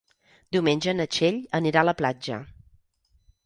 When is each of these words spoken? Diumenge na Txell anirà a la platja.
Diumenge 0.55 0.95
na 1.01 1.07
Txell 1.17 1.39
anirà 1.61 1.83
a 1.85 1.89
la 1.93 1.97
platja. 2.03 2.43